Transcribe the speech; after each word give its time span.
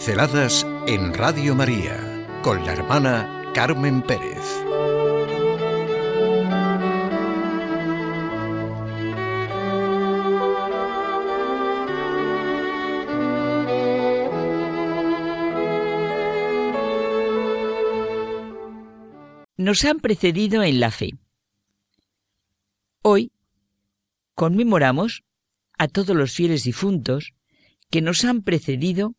Pinceladas 0.00 0.66
en 0.86 1.12
Radio 1.12 1.54
María 1.54 2.26
con 2.42 2.64
la 2.64 2.72
hermana 2.72 3.52
Carmen 3.52 4.00
Pérez. 4.00 4.38
Nos 19.58 19.84
han 19.84 20.00
precedido 20.00 20.62
en 20.62 20.80
la 20.80 20.90
fe. 20.90 21.10
Hoy 23.02 23.32
conmemoramos 24.34 25.24
a 25.76 25.88
todos 25.88 26.16
los 26.16 26.32
fieles 26.32 26.64
difuntos 26.64 27.34
que 27.90 28.00
nos 28.00 28.24
han 28.24 28.40
precedido 28.40 29.14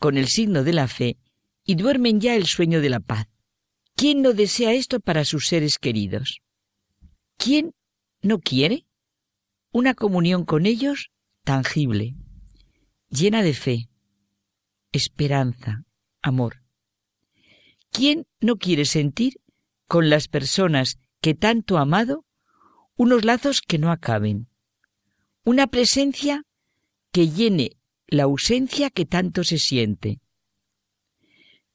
con 0.00 0.16
el 0.16 0.28
signo 0.28 0.64
de 0.64 0.72
la 0.72 0.88
fe 0.88 1.18
y 1.64 1.74
duermen 1.76 2.20
ya 2.20 2.34
el 2.34 2.46
sueño 2.46 2.80
de 2.80 2.88
la 2.88 3.00
paz. 3.00 3.28
¿Quién 3.94 4.22
no 4.22 4.32
desea 4.32 4.72
esto 4.72 4.98
para 4.98 5.26
sus 5.26 5.46
seres 5.46 5.78
queridos? 5.78 6.40
¿Quién 7.36 7.74
no 8.22 8.38
quiere 8.38 8.86
una 9.70 9.94
comunión 9.94 10.44
con 10.44 10.64
ellos 10.64 11.10
tangible, 11.44 12.16
llena 13.10 13.42
de 13.42 13.52
fe, 13.52 13.90
esperanza, 14.90 15.84
amor? 16.22 16.62
¿Quién 17.90 18.26
no 18.40 18.56
quiere 18.56 18.86
sentir 18.86 19.34
con 19.86 20.08
las 20.08 20.28
personas 20.28 20.98
que 21.20 21.34
tanto 21.34 21.76
ha 21.76 21.82
amado 21.82 22.24
unos 22.96 23.26
lazos 23.26 23.60
que 23.60 23.76
no 23.76 23.92
acaben? 23.92 24.48
Una 25.44 25.66
presencia 25.66 26.44
que 27.12 27.28
llene 27.28 27.79
la 28.10 28.24
ausencia 28.24 28.90
que 28.90 29.06
tanto 29.06 29.44
se 29.44 29.58
siente. 29.58 30.20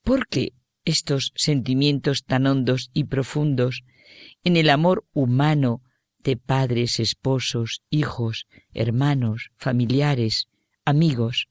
¿Por 0.04 0.28
qué 0.28 0.52
estos 0.84 1.32
sentimientos 1.34 2.24
tan 2.24 2.46
hondos 2.46 2.90
y 2.92 3.04
profundos 3.04 3.82
en 4.44 4.56
el 4.56 4.68
amor 4.68 5.06
humano 5.12 5.82
de 6.22 6.36
padres, 6.36 7.00
esposos, 7.00 7.82
hijos, 7.88 8.46
hermanos, 8.74 9.50
familiares, 9.56 10.48
amigos? 10.84 11.48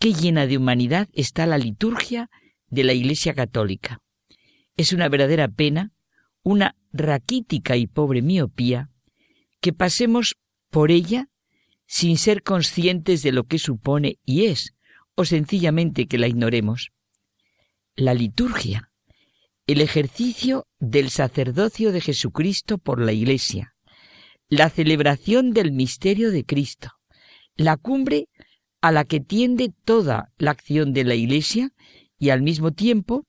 Qué 0.00 0.12
llena 0.12 0.48
de 0.48 0.56
humanidad 0.56 1.08
está 1.12 1.46
la 1.46 1.56
liturgia 1.56 2.30
de 2.66 2.82
la 2.82 2.94
Iglesia 2.94 3.32
Católica. 3.32 4.00
Es 4.76 4.92
una 4.92 5.08
verdadera 5.08 5.46
pena, 5.46 5.92
una 6.42 6.74
raquítica 6.92 7.76
y 7.76 7.86
pobre 7.86 8.22
miopía, 8.22 8.90
que 9.60 9.72
pasemos 9.72 10.34
por 10.70 10.90
ella 10.90 11.28
sin 11.92 12.16
ser 12.16 12.42
conscientes 12.42 13.20
de 13.20 13.32
lo 13.32 13.44
que 13.44 13.58
supone 13.58 14.18
y 14.24 14.46
es, 14.46 14.72
o 15.14 15.26
sencillamente 15.26 16.06
que 16.06 16.16
la 16.16 16.26
ignoremos. 16.26 16.90
La 17.96 18.14
liturgia, 18.14 18.90
el 19.66 19.82
ejercicio 19.82 20.66
del 20.78 21.10
sacerdocio 21.10 21.92
de 21.92 22.00
Jesucristo 22.00 22.78
por 22.78 22.98
la 22.98 23.12
Iglesia, 23.12 23.74
la 24.48 24.70
celebración 24.70 25.50
del 25.50 25.72
misterio 25.72 26.30
de 26.30 26.46
Cristo, 26.46 26.92
la 27.56 27.76
cumbre 27.76 28.30
a 28.80 28.90
la 28.90 29.04
que 29.04 29.20
tiende 29.20 29.70
toda 29.84 30.32
la 30.38 30.52
acción 30.52 30.94
de 30.94 31.04
la 31.04 31.14
Iglesia 31.14 31.74
y 32.18 32.30
al 32.30 32.40
mismo 32.40 32.72
tiempo 32.72 33.26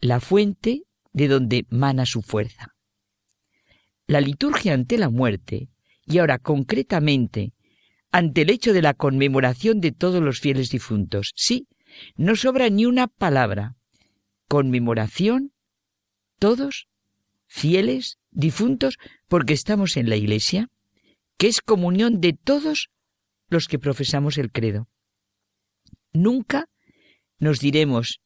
la 0.00 0.20
fuente 0.20 0.84
de 1.12 1.26
donde 1.26 1.66
mana 1.68 2.06
su 2.06 2.22
fuerza. 2.22 2.76
La 4.06 4.20
liturgia 4.20 4.72
ante 4.72 4.98
la 4.98 5.10
muerte, 5.10 5.68
y 6.06 6.18
ahora 6.18 6.38
concretamente 6.38 7.54
ante 8.10 8.42
el 8.42 8.50
hecho 8.50 8.72
de 8.72 8.82
la 8.82 8.94
conmemoración 8.94 9.80
de 9.80 9.92
todos 9.92 10.22
los 10.22 10.40
fieles 10.40 10.70
difuntos. 10.70 11.32
Sí, 11.36 11.68
no 12.16 12.36
sobra 12.36 12.68
ni 12.70 12.86
una 12.86 13.06
palabra. 13.06 13.76
Conmemoración, 14.48 15.52
todos, 16.38 16.88
fieles, 17.46 18.18
difuntos, 18.30 18.98
porque 19.28 19.52
estamos 19.52 19.96
en 19.96 20.08
la 20.08 20.16
iglesia, 20.16 20.68
que 21.36 21.48
es 21.48 21.60
comunión 21.60 22.20
de 22.20 22.32
todos 22.32 22.88
los 23.48 23.68
que 23.68 23.78
profesamos 23.78 24.38
el 24.38 24.50
credo. 24.50 24.88
Nunca 26.12 26.68
nos 27.38 27.60
diremos 27.60 28.20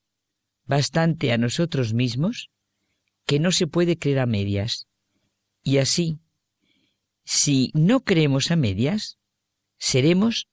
bastante 0.64 1.32
a 1.32 1.38
nosotros 1.38 1.92
mismos 1.92 2.50
que 3.26 3.38
no 3.38 3.52
se 3.52 3.66
puede 3.66 3.98
creer 3.98 4.20
a 4.20 4.26
medias. 4.26 4.86
Y 5.62 5.78
así, 5.78 6.18
si 7.24 7.70
no 7.74 8.00
creemos 8.00 8.50
a 8.50 8.56
medias, 8.56 9.18
seremos 9.82 10.46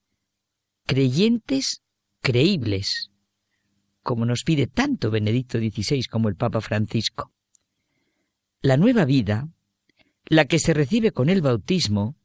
creyentes 0.86 1.82
creíbles, 2.20 3.12
como 4.02 4.26
nos 4.26 4.42
pide 4.42 4.66
tanto 4.66 5.12
Benedicto 5.12 5.58
XVI 5.58 6.02
como 6.10 6.28
el 6.28 6.34
Papa 6.34 6.60
Francisco. 6.60 7.32
La 8.60 8.76
nueva 8.76 9.04
vida, 9.04 9.48
la 10.26 10.46
que 10.46 10.58
se 10.58 10.74
recibe 10.74 11.12
con 11.12 11.28
el 11.28 11.42
bautismo, 11.42 12.16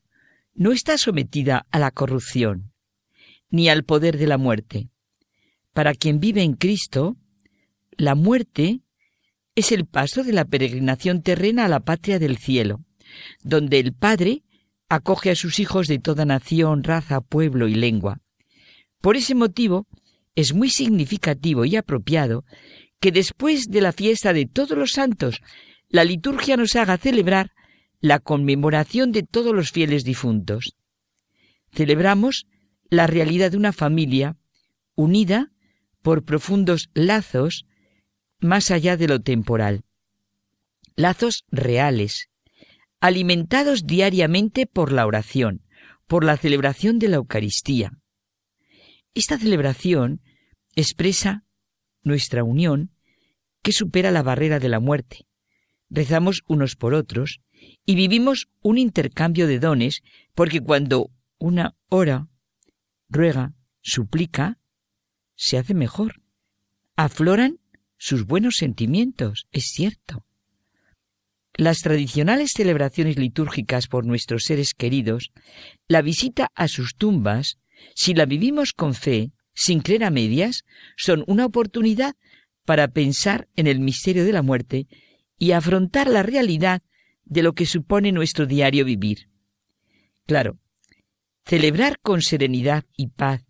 no 0.55 0.71
está 0.71 0.97
sometida 0.97 1.67
a 1.69 1.77
la 1.77 1.91
corrupción, 1.91 2.73
ni 3.51 3.69
al 3.69 3.83
poder 3.83 4.17
de 4.17 4.25
la 4.25 4.39
muerte. 4.39 4.89
Para 5.73 5.93
quien 5.93 6.19
vive 6.19 6.41
en 6.41 6.53
Cristo, 6.53 7.17
la 7.91 8.15
muerte 8.15 8.81
es 9.53 9.71
el 9.71 9.85
paso 9.85 10.23
de 10.23 10.33
la 10.33 10.45
peregrinación 10.45 11.21
terrena 11.21 11.65
a 11.65 11.69
la 11.69 11.81
patria 11.81 12.17
del 12.17 12.37
cielo, 12.37 12.83
donde 13.43 13.77
el 13.77 13.93
Padre 13.93 14.41
acoge 14.89 15.31
a 15.31 15.35
sus 15.35 15.59
hijos 15.59 15.87
de 15.87 15.99
toda 15.99 16.25
nación, 16.25 16.83
raza, 16.83 17.21
pueblo 17.21 17.67
y 17.67 17.75
lengua. 17.75 18.19
Por 19.01 19.17
ese 19.17 19.35
motivo, 19.35 19.87
es 20.35 20.53
muy 20.53 20.69
significativo 20.69 21.65
y 21.65 21.75
apropiado 21.75 22.43
que 22.99 23.11
después 23.11 23.69
de 23.69 23.81
la 23.81 23.91
fiesta 23.91 24.33
de 24.33 24.45
todos 24.45 24.77
los 24.77 24.91
santos, 24.91 25.41
la 25.89 26.03
liturgia 26.03 26.57
nos 26.57 26.75
haga 26.75 26.97
celebrar 26.97 27.51
la 28.01 28.19
conmemoración 28.19 29.11
de 29.11 29.23
todos 29.23 29.53
los 29.53 29.71
fieles 29.71 30.03
difuntos. 30.03 30.75
Celebramos 31.71 32.45
la 32.89 33.07
realidad 33.07 33.51
de 33.51 33.57
una 33.57 33.73
familia 33.73 34.37
unida 34.95 35.51
por 36.01 36.23
profundos 36.23 36.89
lazos 36.93 37.65
más 38.39 38.71
allá 38.71 38.97
de 38.97 39.07
lo 39.07 39.21
temporal. 39.21 39.83
Lazos 40.95 41.45
reales, 41.49 42.29
alimentados 42.99 43.85
diariamente 43.85 44.65
por 44.65 44.91
la 44.91 45.05
oración, 45.05 45.61
por 46.07 46.23
la 46.23 46.37
celebración 46.37 46.99
de 46.99 47.09
la 47.09 47.17
Eucaristía. 47.17 47.97
Esta 49.13 49.37
celebración 49.37 50.21
expresa 50.75 51.45
nuestra 52.03 52.43
unión 52.43 52.91
que 53.61 53.71
supera 53.71 54.11
la 54.11 54.23
barrera 54.23 54.59
de 54.59 54.69
la 54.69 54.79
muerte. 54.79 55.27
Rezamos 55.89 56.43
unos 56.47 56.75
por 56.75 56.93
otros 56.93 57.41
y 57.85 57.95
vivimos 57.95 58.49
un 58.61 58.77
intercambio 58.77 59.47
de 59.47 59.59
dones 59.59 60.03
porque 60.33 60.61
cuando 60.61 61.11
una 61.37 61.75
ora, 61.89 62.27
ruega, 63.09 63.53
suplica, 63.81 64.59
se 65.35 65.57
hace 65.57 65.73
mejor. 65.73 66.21
Afloran 66.95 67.59
sus 67.97 68.25
buenos 68.25 68.57
sentimientos, 68.57 69.47
es 69.51 69.65
cierto. 69.71 70.25
Las 71.57 71.79
tradicionales 71.79 72.51
celebraciones 72.51 73.17
litúrgicas 73.17 73.87
por 73.87 74.05
nuestros 74.05 74.43
seres 74.43 74.73
queridos, 74.73 75.31
la 75.87 76.01
visita 76.01 76.51
a 76.53 76.67
sus 76.67 76.95
tumbas, 76.95 77.59
si 77.95 78.13
la 78.13 78.25
vivimos 78.25 78.73
con 78.73 78.93
fe, 78.93 79.31
sin 79.53 79.79
creer 79.79 80.03
a 80.03 80.09
medias, 80.09 80.63
son 80.97 81.23
una 81.27 81.45
oportunidad 81.45 82.15
para 82.65 82.89
pensar 82.89 83.47
en 83.55 83.67
el 83.67 83.79
misterio 83.79 84.25
de 84.25 84.33
la 84.33 84.41
muerte 84.41 84.87
y 85.37 85.51
afrontar 85.51 86.09
la 86.09 86.23
realidad 86.23 86.81
de 87.23 87.41
lo 87.41 87.53
que 87.53 87.65
supone 87.65 88.11
nuestro 88.11 88.45
diario 88.45 88.83
vivir. 88.83 89.29
Claro, 90.25 90.59
celebrar 91.45 91.99
con 91.99 92.21
serenidad 92.21 92.83
y 92.97 93.07
paz 93.07 93.45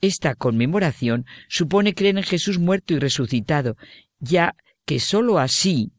esta 0.00 0.34
conmemoración 0.34 1.24
supone 1.48 1.94
creer 1.94 2.16
en 2.16 2.24
Jesús 2.24 2.58
muerto 2.58 2.94
y 2.94 2.98
resucitado, 2.98 3.76
ya 4.18 4.56
que 4.84 4.98
sólo 4.98 5.38
así 5.38 5.92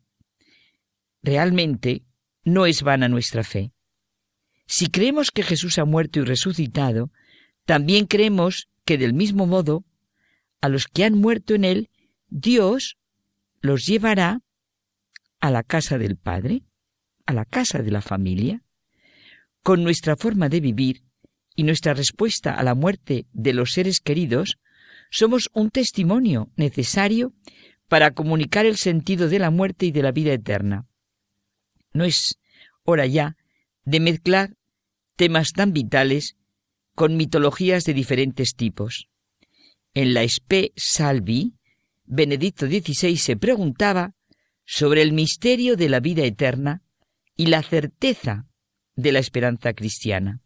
realmente 1.21 2.03
no 2.43 2.65
es 2.65 2.81
vana 2.81 3.07
nuestra 3.07 3.43
fe. 3.43 3.71
Si 4.65 4.87
creemos 4.87 5.31
que 5.31 5.43
Jesús 5.43 5.77
ha 5.79 5.85
muerto 5.85 6.19
y 6.19 6.23
resucitado, 6.23 7.11
también 7.65 8.05
creemos 8.05 8.69
que 8.85 8.97
del 8.97 9.13
mismo 9.13 9.45
modo, 9.45 9.85
a 10.61 10.69
los 10.69 10.87
que 10.87 11.05
han 11.05 11.13
muerto 11.13 11.53
en 11.55 11.63
Él, 11.63 11.89
Dios 12.29 12.97
los 13.61 13.85
llevará 13.85 14.41
a 15.39 15.51
la 15.51 15.63
casa 15.63 15.97
del 15.97 16.17
Padre, 16.17 16.63
a 17.25 17.33
la 17.33 17.45
casa 17.45 17.79
de 17.79 17.91
la 17.91 18.01
familia. 18.01 18.63
Con 19.63 19.83
nuestra 19.83 20.15
forma 20.15 20.49
de 20.49 20.59
vivir 20.59 21.03
y 21.55 21.63
nuestra 21.63 21.93
respuesta 21.93 22.53
a 22.53 22.63
la 22.63 22.75
muerte 22.75 23.27
de 23.33 23.53
los 23.53 23.73
seres 23.73 23.99
queridos, 23.99 24.57
somos 25.09 25.49
un 25.53 25.71
testimonio 25.71 26.51
necesario 26.55 27.33
para 27.87 28.11
comunicar 28.11 28.65
el 28.65 28.77
sentido 28.77 29.29
de 29.29 29.39
la 29.39 29.49
muerte 29.49 29.87
y 29.87 29.91
de 29.91 30.03
la 30.03 30.11
vida 30.11 30.33
eterna. 30.33 30.88
No 31.93 32.05
es 32.05 32.39
hora 32.83 33.05
ya 33.05 33.37
de 33.83 33.99
mezclar 33.99 34.55
temas 35.15 35.51
tan 35.51 35.73
vitales 35.73 36.35
con 36.95 37.17
mitologías 37.17 37.83
de 37.83 37.93
diferentes 37.93 38.55
tipos. 38.55 39.07
En 39.93 40.13
la 40.13 40.23
Spe 40.23 40.71
Salvi, 40.75 41.55
Benedicto 42.05 42.67
XVI 42.67 43.17
se 43.17 43.37
preguntaba 43.37 44.15
sobre 44.65 45.01
el 45.01 45.13
misterio 45.13 45.75
de 45.75 45.89
la 45.89 45.99
vida 45.99 46.23
eterna 46.23 46.83
y 47.35 47.47
la 47.47 47.63
certeza 47.63 48.47
de 48.95 49.11
la 49.11 49.19
esperanza 49.19 49.73
cristiana. 49.73 50.41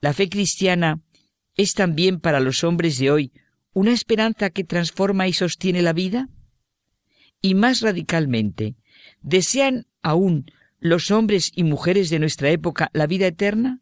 La 0.00 0.12
fe 0.12 0.28
cristiana 0.28 1.00
es 1.56 1.72
también 1.74 2.20
para 2.20 2.40
los 2.40 2.64
hombres 2.64 2.98
de 2.98 3.10
hoy 3.10 3.32
una 3.72 3.92
esperanza 3.92 4.50
que 4.50 4.64
transforma 4.64 5.28
y 5.28 5.32
sostiene 5.32 5.82
la 5.82 5.92
vida? 5.92 6.28
Y 7.40 7.54
más 7.54 7.80
radicalmente, 7.80 8.76
¿desean 9.20 9.86
aún 10.02 10.50
los 10.78 11.10
hombres 11.10 11.50
y 11.54 11.64
mujeres 11.64 12.10
de 12.10 12.18
nuestra 12.18 12.50
época 12.50 12.90
la 12.92 13.06
vida 13.06 13.26
eterna? 13.26 13.80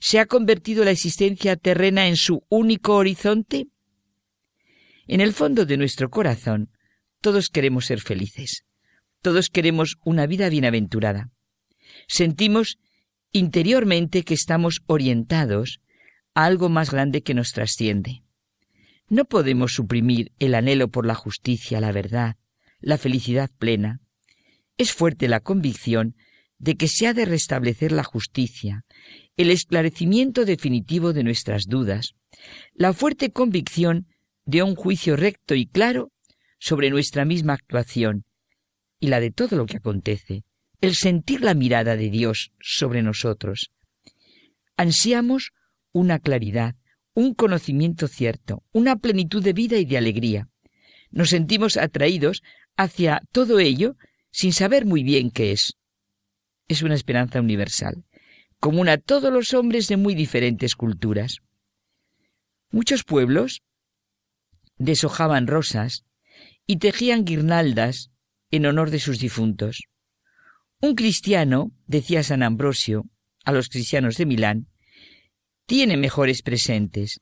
¿Se 0.00 0.18
ha 0.18 0.26
convertido 0.26 0.84
la 0.84 0.90
existencia 0.90 1.56
terrena 1.56 2.08
en 2.08 2.16
su 2.16 2.44
único 2.48 2.96
horizonte? 2.96 3.68
En 5.06 5.20
el 5.20 5.32
fondo 5.32 5.64
de 5.64 5.76
nuestro 5.76 6.10
corazón, 6.10 6.70
todos 7.20 7.48
queremos 7.48 7.86
ser 7.86 8.00
felices. 8.00 8.64
Todos 9.22 9.48
queremos 9.48 9.96
una 10.04 10.26
vida 10.26 10.48
bienaventurada. 10.48 11.30
Sentimos 12.06 12.78
interiormente 13.32 14.22
que 14.22 14.34
estamos 14.34 14.82
orientados 14.86 15.80
a 16.34 16.44
algo 16.44 16.68
más 16.68 16.90
grande 16.90 17.22
que 17.22 17.34
nos 17.34 17.52
trasciende. 17.52 18.22
No 19.08 19.24
podemos 19.24 19.72
suprimir 19.72 20.32
el 20.38 20.54
anhelo 20.54 20.88
por 20.88 21.06
la 21.06 21.14
justicia, 21.14 21.80
la 21.80 21.92
verdad, 21.92 22.36
la 22.80 22.98
felicidad 22.98 23.50
plena. 23.58 24.00
Es 24.78 24.92
fuerte 24.92 25.26
la 25.26 25.40
convicción 25.40 26.14
de 26.58 26.76
que 26.76 26.88
se 26.88 27.08
ha 27.08 27.14
de 27.14 27.24
restablecer 27.24 27.92
la 27.92 28.04
justicia, 28.04 28.84
el 29.36 29.50
esclarecimiento 29.50 30.44
definitivo 30.44 31.12
de 31.12 31.24
nuestras 31.24 31.66
dudas, 31.66 32.14
la 32.74 32.92
fuerte 32.92 33.30
convicción 33.30 34.06
de 34.44 34.62
un 34.62 34.76
juicio 34.76 35.16
recto 35.16 35.54
y 35.54 35.66
claro 35.66 36.12
sobre 36.58 36.90
nuestra 36.90 37.24
misma 37.24 37.54
actuación 37.54 38.24
y 39.00 39.08
la 39.08 39.20
de 39.20 39.30
todo 39.30 39.56
lo 39.56 39.66
que 39.66 39.76
acontece, 39.76 40.44
el 40.80 40.94
sentir 40.94 41.42
la 41.42 41.54
mirada 41.54 41.96
de 41.96 42.10
Dios 42.10 42.52
sobre 42.60 43.02
nosotros. 43.02 43.70
Ansiamos 44.76 45.50
una 45.92 46.18
claridad, 46.18 46.76
un 47.14 47.34
conocimiento 47.34 48.06
cierto, 48.06 48.62
una 48.72 48.96
plenitud 48.96 49.42
de 49.42 49.52
vida 49.52 49.76
y 49.78 49.84
de 49.84 49.98
alegría. 49.98 50.48
Nos 51.10 51.30
sentimos 51.30 51.76
atraídos 51.76 52.42
hacia 52.76 53.22
todo 53.32 53.58
ello 53.58 53.96
sin 54.30 54.52
saber 54.52 54.84
muy 54.86 55.02
bien 55.02 55.30
qué 55.30 55.52
es. 55.52 55.74
Es 56.68 56.82
una 56.82 56.94
esperanza 56.94 57.40
universal, 57.40 58.04
común 58.60 58.88
a 58.88 58.98
todos 58.98 59.32
los 59.32 59.54
hombres 59.54 59.88
de 59.88 59.96
muy 59.96 60.14
diferentes 60.14 60.74
culturas. 60.74 61.38
Muchos 62.70 63.04
pueblos 63.04 63.62
deshojaban 64.76 65.46
rosas 65.46 66.04
y 66.66 66.76
tejían 66.76 67.24
guirnaldas 67.24 68.10
en 68.50 68.66
honor 68.66 68.90
de 68.90 69.00
sus 69.00 69.18
difuntos. 69.18 69.84
Un 70.80 70.94
cristiano, 70.94 71.72
decía 71.86 72.22
San 72.22 72.42
Ambrosio 72.42 73.04
a 73.44 73.52
los 73.52 73.68
cristianos 73.68 74.16
de 74.16 74.26
Milán, 74.26 74.68
tiene 75.66 75.96
mejores 75.96 76.42
presentes. 76.42 77.20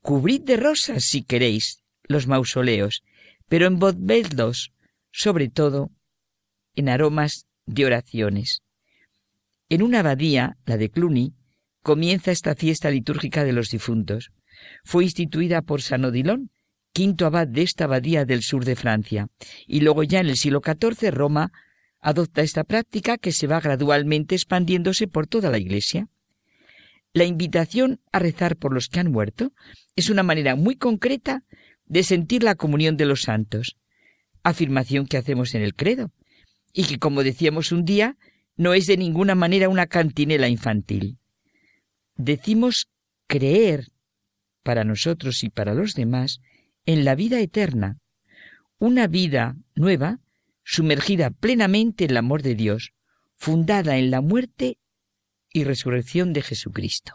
Cubrid 0.00 0.42
de 0.42 0.56
rosas, 0.56 1.04
si 1.04 1.22
queréis, 1.22 1.82
los 2.04 2.26
mausoleos, 2.26 3.02
pero 3.48 3.66
envolvedlos, 3.66 4.72
sobre 5.10 5.48
todo, 5.48 5.90
en 6.74 6.88
aromas 6.88 7.46
de 7.66 7.86
oraciones. 7.86 8.60
En 9.68 9.82
una 9.82 10.00
abadía, 10.00 10.56
la 10.66 10.76
de 10.76 10.90
Cluny, 10.90 11.34
comienza 11.82 12.32
esta 12.32 12.54
fiesta 12.54 12.90
litúrgica 12.90 13.44
de 13.44 13.52
los 13.52 13.70
difuntos. 13.70 14.30
Fue 14.84 15.04
instituida 15.04 15.62
por 15.62 15.82
San 15.82 16.04
Odilon, 16.04 16.50
quinto 16.92 17.26
abad 17.26 17.48
de 17.48 17.62
esta 17.62 17.84
abadía 17.84 18.24
del 18.24 18.42
sur 18.42 18.64
de 18.64 18.76
Francia, 18.76 19.28
y 19.66 19.80
luego 19.80 20.02
ya 20.04 20.20
en 20.20 20.28
el 20.28 20.36
siglo 20.36 20.62
XIV 20.64 21.10
Roma 21.10 21.52
adopta 22.00 22.42
esta 22.42 22.64
práctica 22.64 23.18
que 23.18 23.32
se 23.32 23.46
va 23.46 23.60
gradualmente 23.60 24.34
expandiéndose 24.34 25.08
por 25.08 25.26
toda 25.26 25.50
la 25.50 25.58
Iglesia. 25.58 26.08
La 27.12 27.24
invitación 27.24 28.00
a 28.12 28.18
rezar 28.18 28.56
por 28.56 28.72
los 28.74 28.88
que 28.88 29.00
han 29.00 29.10
muerto 29.10 29.52
es 29.96 30.10
una 30.10 30.22
manera 30.22 30.56
muy 30.56 30.76
concreta 30.76 31.44
de 31.86 32.02
sentir 32.02 32.42
la 32.42 32.54
comunión 32.54 32.96
de 32.96 33.06
los 33.06 33.22
santos, 33.22 33.76
afirmación 34.42 35.06
que 35.06 35.16
hacemos 35.16 35.54
en 35.54 35.62
el 35.62 35.74
credo, 35.74 36.12
y 36.74 36.84
que, 36.84 36.98
como 36.98 37.22
decíamos 37.22 37.72
un 37.72 37.84
día, 37.86 38.18
no 38.56 38.74
es 38.74 38.86
de 38.86 38.98
ninguna 38.98 39.34
manera 39.34 39.70
una 39.70 39.86
cantinela 39.86 40.48
infantil. 40.48 41.18
Decimos 42.16 42.90
creer 43.26 43.88
para 44.62 44.84
nosotros 44.84 45.42
y 45.44 45.50
para 45.50 45.72
los 45.74 45.94
demás 45.94 46.40
en 46.84 47.04
la 47.04 47.14
vida 47.14 47.40
eterna, 47.40 47.98
una 48.78 49.06
vida 49.06 49.56
nueva 49.74 50.20
sumergida 50.64 51.30
plenamente 51.30 52.04
en 52.04 52.10
el 52.10 52.16
amor 52.16 52.42
de 52.42 52.54
Dios, 52.54 52.92
fundada 53.36 53.96
en 53.96 54.10
la 54.10 54.20
muerte 54.20 54.78
y 55.52 55.64
resurrección 55.64 56.32
de 56.32 56.42
Jesucristo. 56.42 57.14